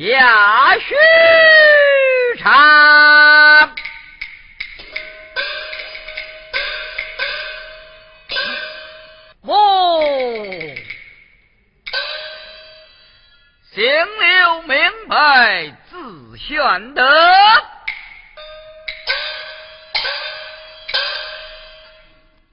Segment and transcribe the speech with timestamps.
[0.00, 0.94] 下许
[2.38, 3.76] 昌。
[9.42, 10.00] 哦，
[13.72, 17.02] 姓刘名白字玄德，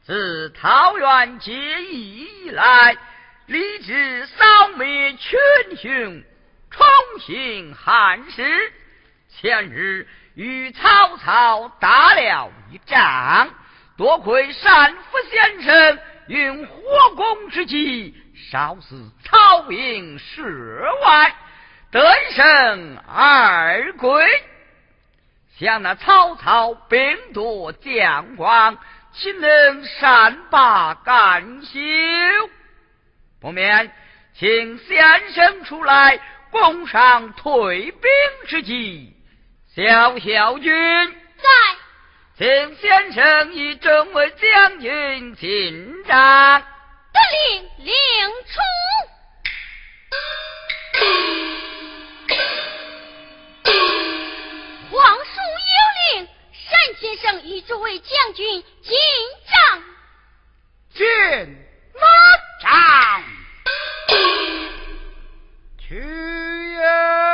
[0.06, 2.98] 自桃园结义以来，
[3.46, 5.40] 立志扫灭群
[5.82, 6.24] 雄，
[6.70, 6.86] 重
[7.20, 8.74] 兴汉室。
[9.30, 13.50] 前日与曹操打了一仗，
[13.98, 16.00] 多亏单福先生。
[16.28, 18.14] 用火攻之计，
[18.52, 21.32] 烧死曹兵十万，
[21.90, 24.26] 得胜而归。
[25.58, 28.78] 想那曹操兵多将广，
[29.14, 31.80] 岂能善罢甘休？
[33.40, 33.90] 不免
[34.34, 36.20] 请先生出来，
[36.52, 38.02] 共上退兵
[38.48, 39.14] 之计。
[39.76, 40.72] 小小军
[41.38, 41.50] 在。
[42.38, 46.62] 请先生以众位将军进帐。
[46.62, 47.20] 得
[47.52, 47.96] 令，令
[48.46, 48.60] 出。
[54.92, 55.42] 皇叔
[55.74, 56.28] 有令，
[56.70, 58.96] 单先生与诸位将军进
[59.50, 59.84] 帐。
[60.94, 61.06] 进
[61.96, 62.02] 马
[62.62, 63.24] 帐。
[65.88, 67.27] 去呀！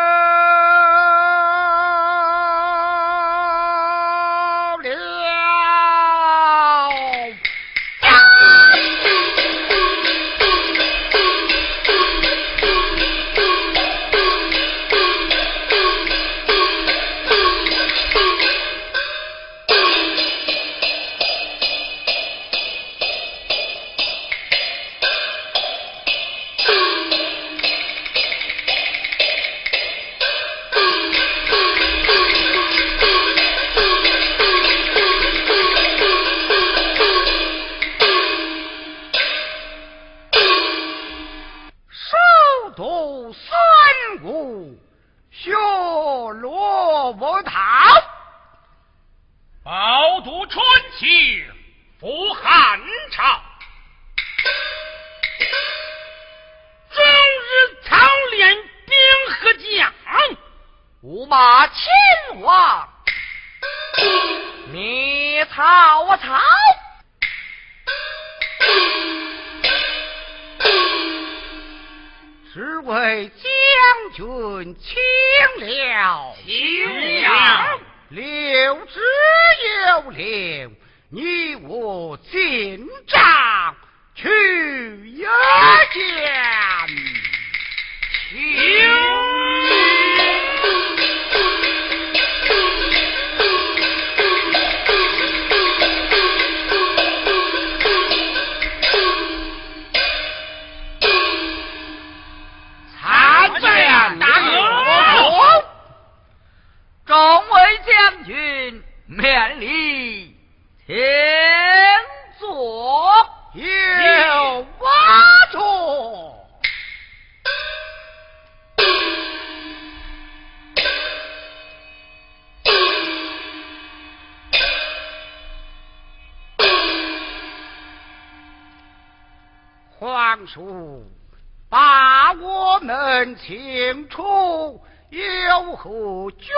[136.03, 136.49] 有何军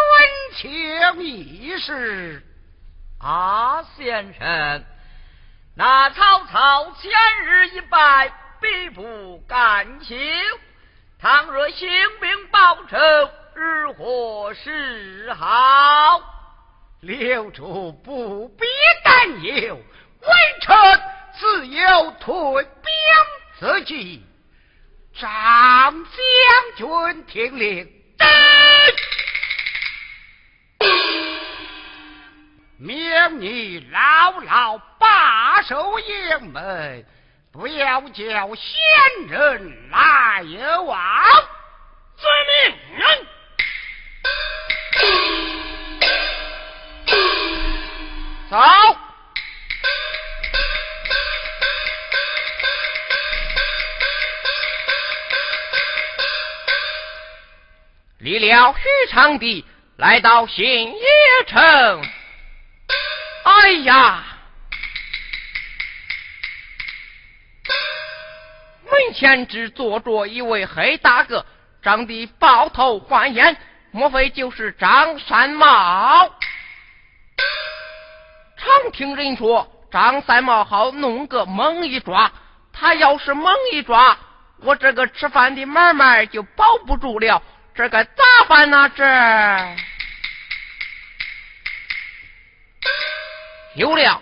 [0.56, 2.42] 情一事？
[3.20, 4.84] 啊，先生，
[5.76, 7.12] 那曹操前
[7.46, 10.16] 日一败，必不甘休。
[11.20, 11.88] 倘若兴
[12.20, 12.98] 兵报仇，
[13.54, 16.24] 日何是好？
[17.02, 18.66] 留主不必
[19.04, 20.28] 担忧，微
[20.62, 20.76] 臣
[21.38, 22.90] 自有退兵
[23.60, 24.26] 之计。
[25.14, 26.04] 张将
[27.14, 27.92] 军听令，
[32.86, 37.04] 命你牢牢把守营门，
[37.52, 40.44] 不要叫仙人来
[40.86, 41.00] 往。
[42.16, 43.28] 遵命。
[48.52, 48.58] 走。
[58.20, 59.66] 离了许昌地，
[59.98, 61.02] 来到新野
[61.48, 62.04] 城。
[63.62, 64.24] 哎呀！
[68.84, 71.46] 门前只坐着一位黑大个，
[71.82, 73.58] 长得豹头环眼，
[73.92, 76.30] 莫非就是张三毛？
[78.58, 82.32] 常听人说张三毛好弄个猛一抓，
[82.74, 84.18] 他要是猛一抓，
[84.62, 87.42] 我这个吃饭的买卖就保不住了。
[87.74, 88.90] 这该咋办呢？
[88.96, 89.04] 这
[93.76, 94.22] 有了，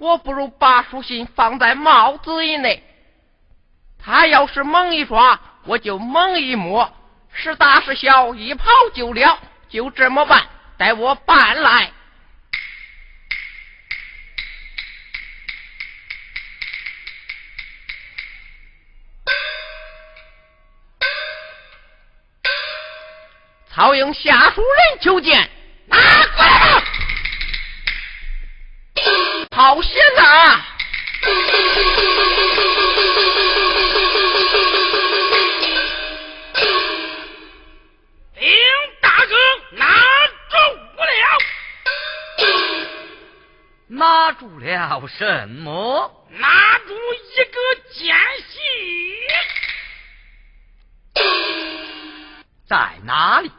[0.00, 2.82] 我不如把书信放在帽子以内。
[3.98, 6.90] 他要是猛一抓，我就猛一摸；
[7.32, 9.38] 是大是小，一跑就了。
[9.68, 10.46] 就这么办，
[10.76, 11.92] 待我办来。
[23.70, 25.48] 曹营下属人求见，
[29.62, 30.66] 好些啊！
[38.34, 38.42] 丁
[39.00, 39.36] 大哥
[39.76, 39.86] 拿
[40.50, 40.56] 住
[40.98, 41.38] 了，
[43.86, 46.26] 拿住了什么？
[46.30, 47.54] 拿住一个
[47.92, 48.16] 奸
[48.48, 48.58] 细，
[52.66, 53.51] 在哪里？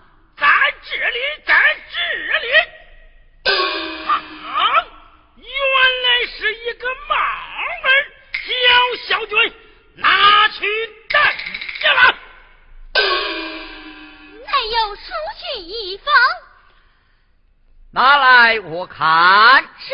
[18.95, 19.63] 看。
[19.63, 19.93] 是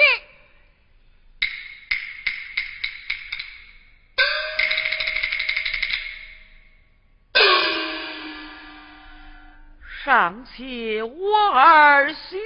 [10.03, 12.37] 上写我儿许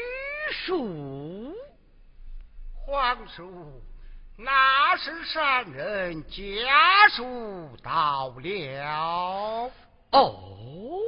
[0.66, 1.56] 庶，
[2.86, 3.82] 皇叔，
[4.38, 6.38] 那是善人家
[7.16, 9.72] 属到了。
[10.12, 11.00] 哦，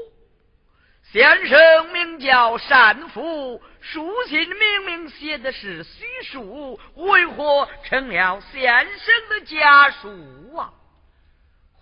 [1.12, 3.62] 先生名叫单福，
[3.92, 10.74] 书信明明写的是徐庶，为何成了先生的家属啊？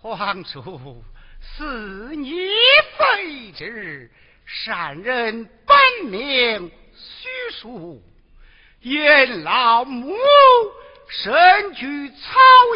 [0.02, 1.02] 皇叔，
[1.40, 1.64] 是
[2.14, 2.30] 你
[2.98, 4.10] 非之，
[4.44, 8.02] 善人本名许淑，
[8.82, 10.14] 因老母
[11.08, 12.16] 身居草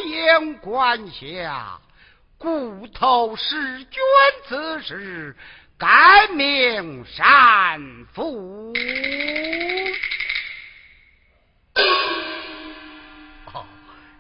[0.06, 1.78] 营关下，
[2.38, 4.00] 故投弑君
[4.49, 5.37] 子时，
[5.78, 7.80] 改名善
[8.12, 8.75] 福。
[13.54, 13.64] 哦，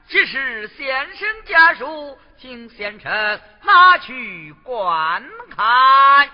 [0.08, 6.30] 这是先生家书，请先生拿去观看。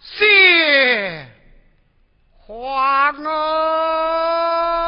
[0.00, 1.26] 谢
[2.36, 4.87] 皇儿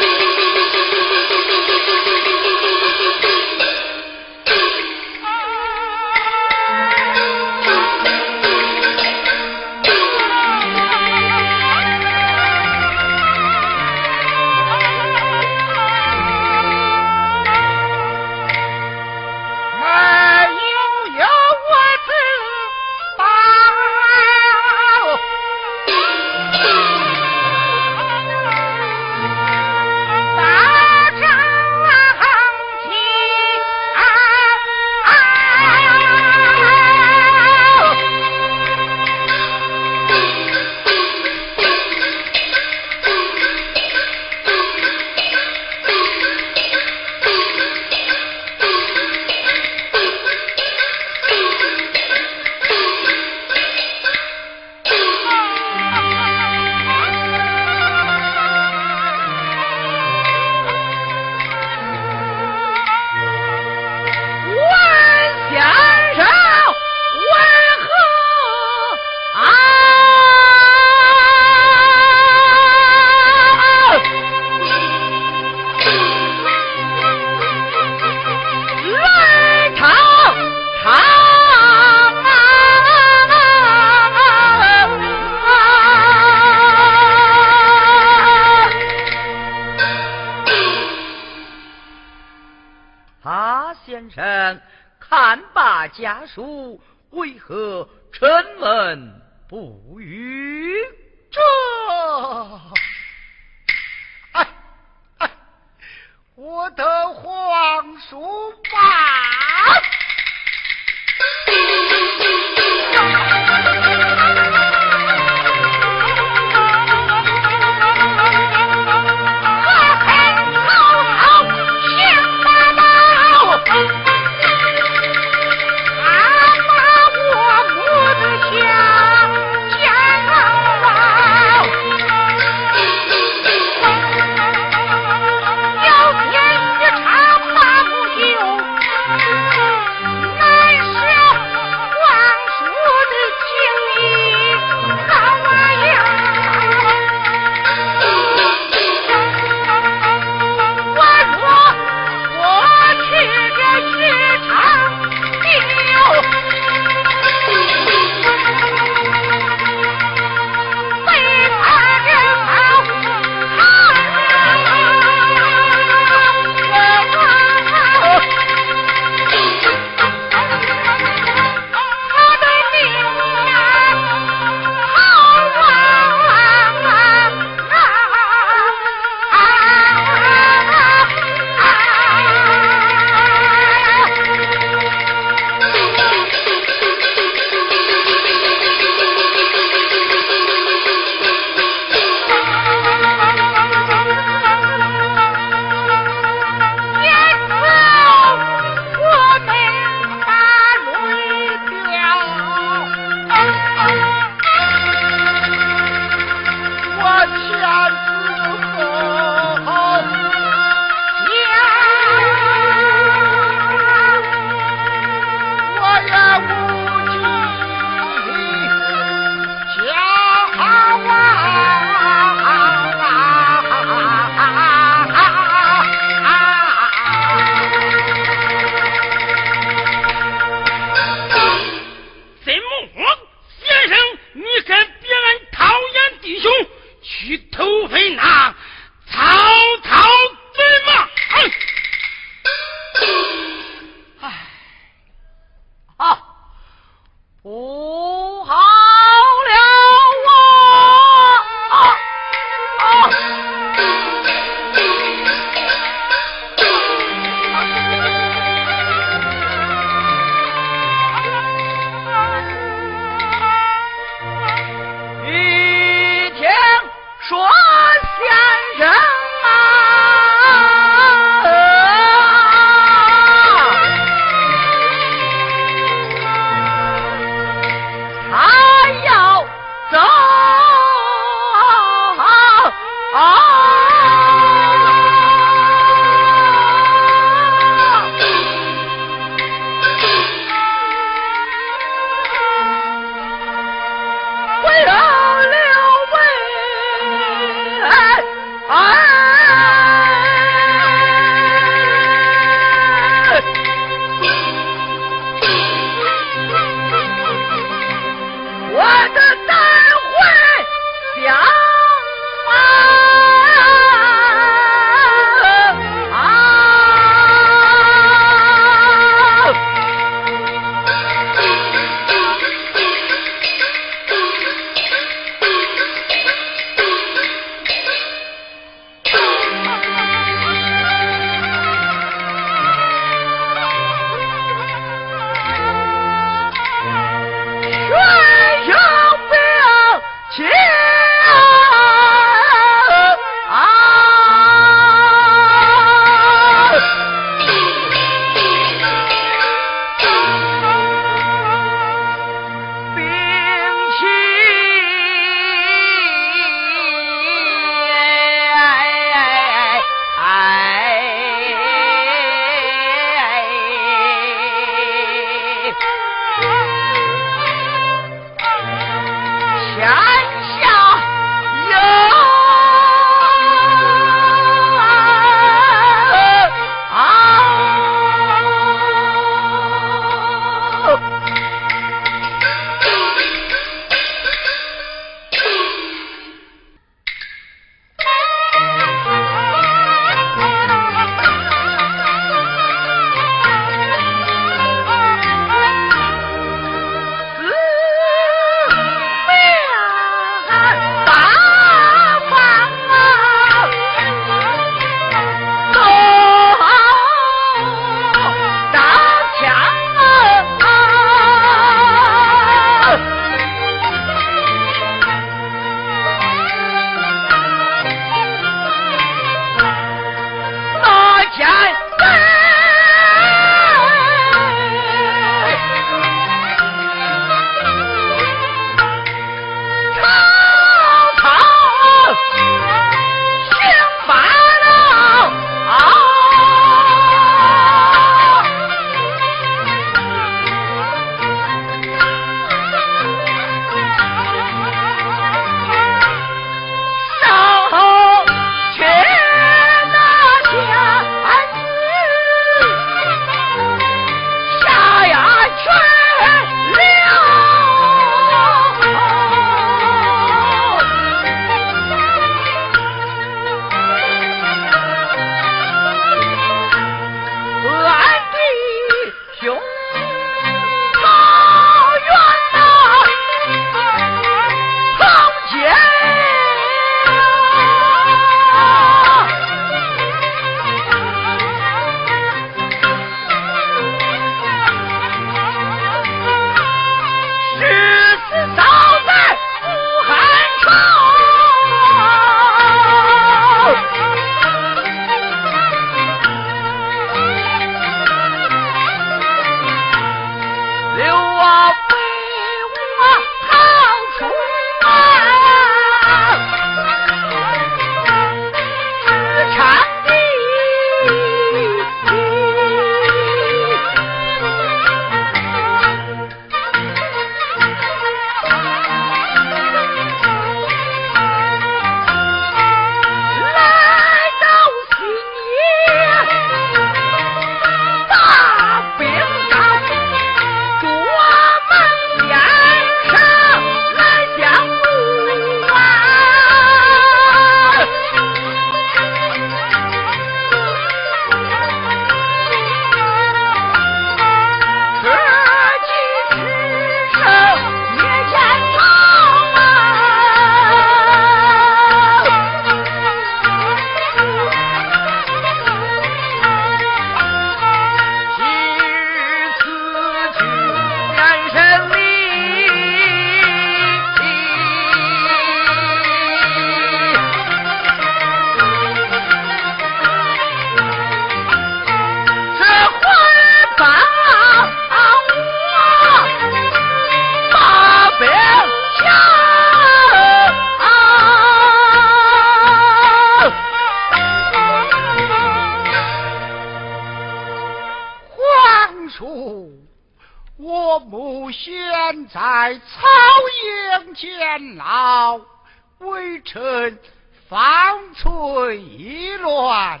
[598.22, 600.00] 虽乱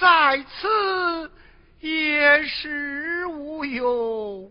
[0.00, 1.30] 在此，
[1.78, 4.50] 也是无用。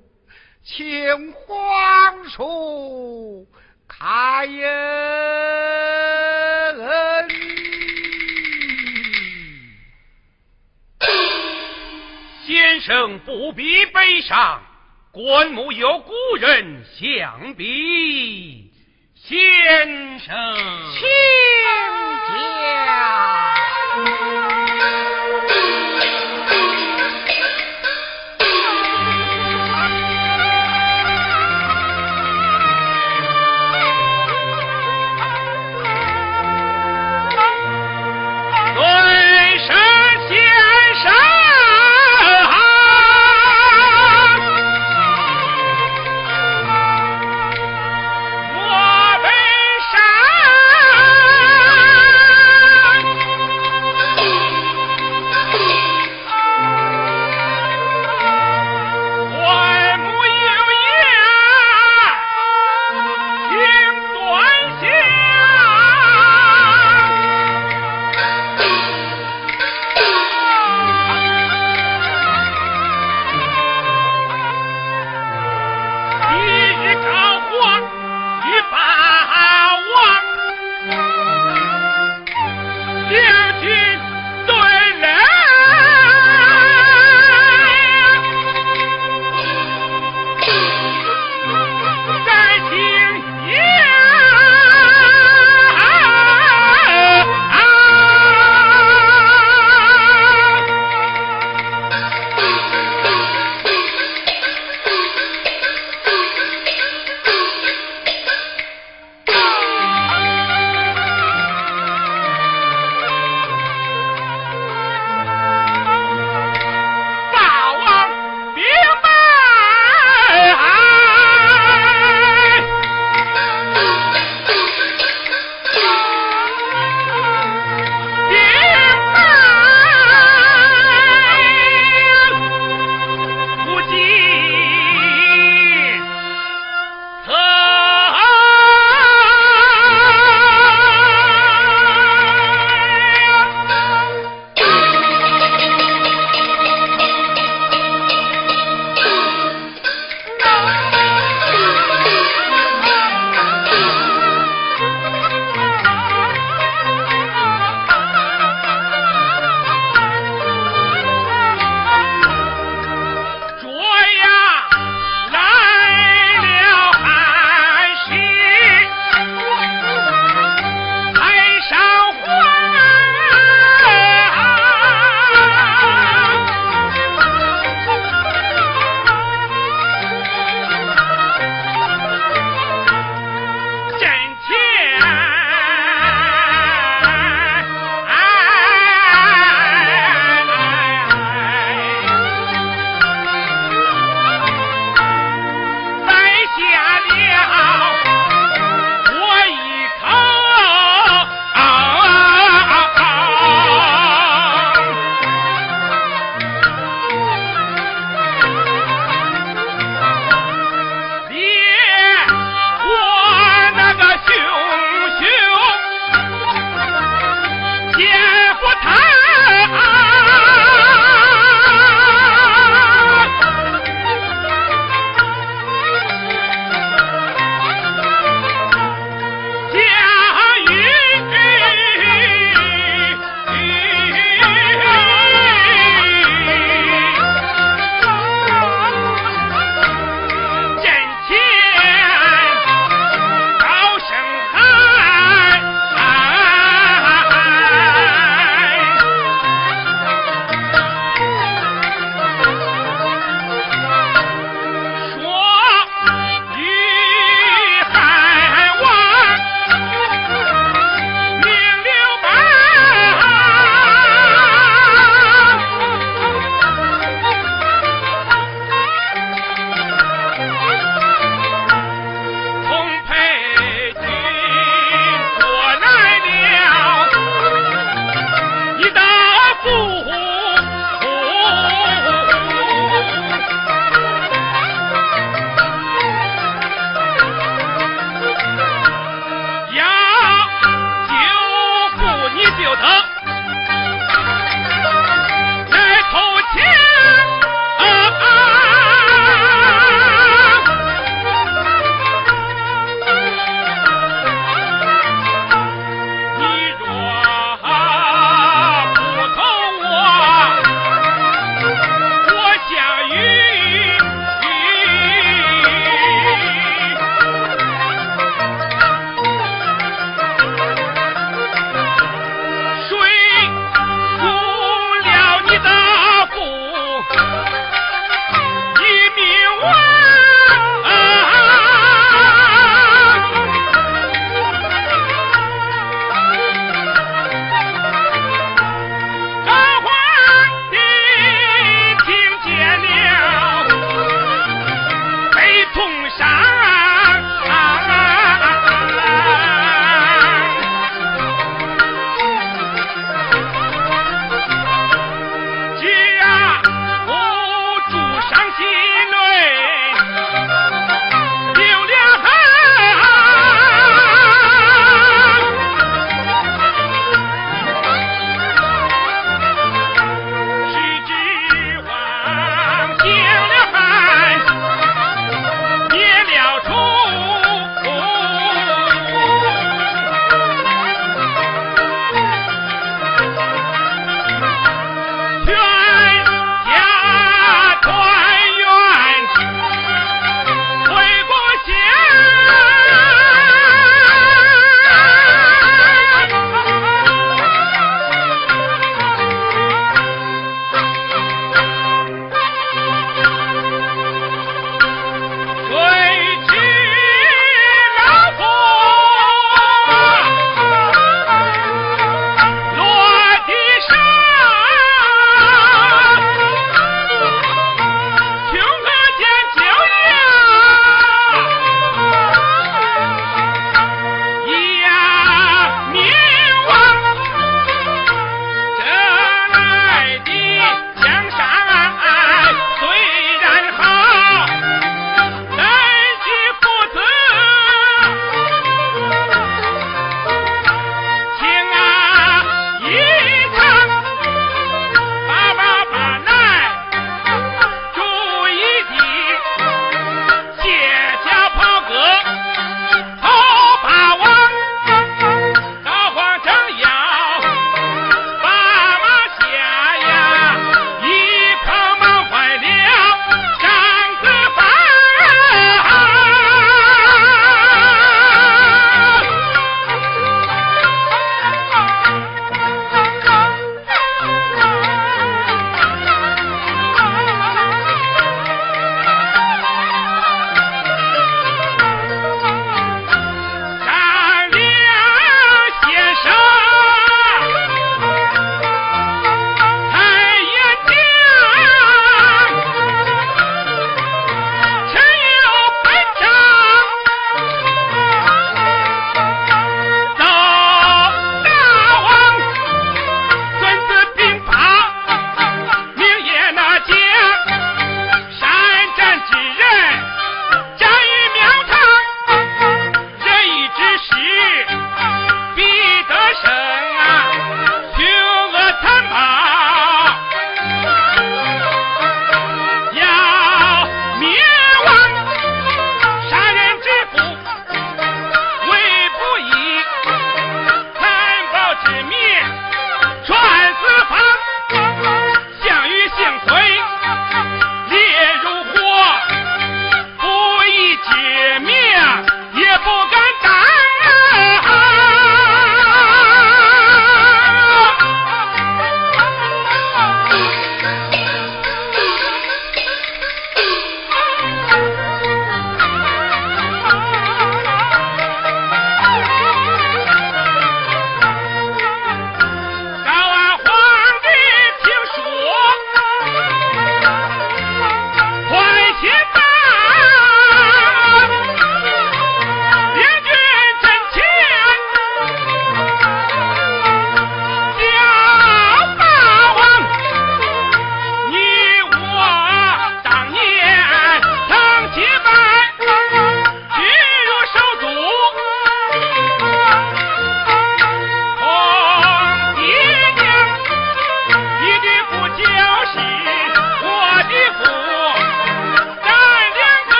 [0.64, 3.46] 请皇叔
[3.90, 4.58] 开恩，
[12.48, 14.62] 先生不必悲伤，
[15.12, 18.69] 棺木有故人相逼。
[19.30, 19.38] 先
[20.22, 20.34] 生，
[20.98, 21.06] 请
[22.88, 24.59] 讲。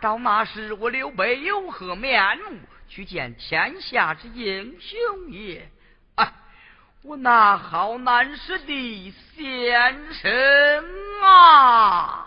[0.00, 5.68] 到那时我刘备有何面目去见天下之英雄也？
[6.14, 6.32] 啊，
[7.02, 12.26] 我那好难舍的先生啊！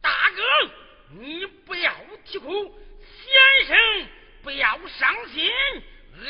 [0.00, 0.42] 大哥，
[1.20, 1.92] 你不要
[2.24, 3.76] 啼哭，先生
[4.42, 5.50] 不要伤心，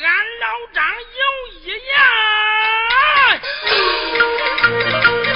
[0.01, 0.03] 俺
[0.39, 1.65] 老张有一
[5.21, 5.26] 言。